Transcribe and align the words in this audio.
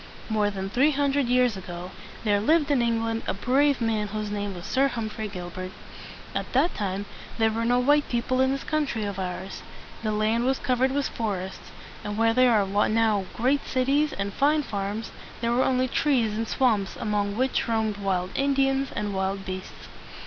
More 0.29 0.49
than 0.49 0.67
three 0.67 0.89
hundred 0.89 1.27
years 1.27 1.55
ago 1.55 1.91
there 2.23 2.39
lived 2.41 2.71
in 2.71 2.81
England 2.81 3.21
a 3.27 3.35
brave 3.35 3.79
man 3.79 4.07
whose 4.07 4.31
name 4.31 4.55
was 4.55 4.65
Sir 4.65 4.87
Humphrey 4.87 5.27
Gil 5.27 5.51
bert. 5.51 5.69
At 6.33 6.51
that 6.53 6.73
time 6.73 7.05
there 7.37 7.51
were 7.51 7.65
no 7.65 7.77
white 7.79 8.09
people 8.09 8.41
in 8.41 8.49
this 8.49 8.63
country 8.63 9.03
of 9.03 9.19
ours. 9.19 9.61
The 10.01 10.11
land 10.11 10.43
was 10.45 10.57
covered 10.57 10.91
with 10.91 11.07
forests; 11.07 11.69
and 12.03 12.17
where 12.17 12.33
there 12.33 12.51
are 12.51 12.65
now 12.89 13.25
great 13.35 13.67
cities 13.67 14.11
and 14.11 14.33
fine 14.33 14.63
farms 14.63 15.11
there 15.39 15.51
were 15.51 15.61
only 15.63 15.87
trees 15.87 16.35
and 16.35 16.47
swamps 16.47 16.95
among 16.99 17.35
which 17.35 17.67
roamed 17.67 17.97
wild 17.97 18.31
In 18.33 18.55
di 18.55 18.69
ans 18.69 18.91
and 18.95 19.13
wild 19.13 19.45
beasts. 19.45 19.87